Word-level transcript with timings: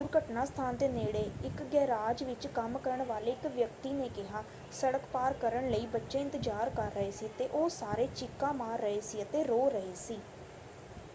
ਦੁਰਘਟਨਾ 0.03 0.43
ਸਥਾਨ 0.45 0.77
ਦੇ 0.77 0.87
ਨੇੜੇ 0.87 1.19
ਇੱਕ 1.43 1.61
ਗੈਰਾਜ 1.73 2.23
ਵਿੱਚ 2.23 2.45
ਕੰਮ 2.53 2.77
ਕਰਨ 2.77 3.03
ਵਾਲੇ 3.03 3.31
ਇੱਕ 3.31 3.45
ਵਿਅਕਤੀ 3.47 3.91
ਨੇ 3.93 4.07
ਕਿਹਾ: 4.09 4.43
ਸੜਕ 4.71 5.01
ਪਾਰ 5.11 5.33
ਕਰਨ 5.41 5.69
ਲਈ 5.69 5.85
ਬੱਚੇ 5.87 6.19
ਇੰਤਜ਼ਾਰ 6.19 6.69
ਕਰ 6.71 6.91
ਰਹੇ 6.91 7.11
ਸੀ 7.11 7.27
ਅਤੇ 7.27 7.47
ਉਹ 7.51 7.69
ਸਾਰੇ 7.71 8.07
ਚੀਕਾ 8.15 8.51
ਮਾਰ 8.53 8.79
ਰਹੇ 8.79 8.99
ਸੀ 9.01 9.21
ਅਤੇ 9.23 9.43
ਰੋ 9.43 9.67
ਰਹੇ 9.69 9.93
ਸੀ। 9.97 10.19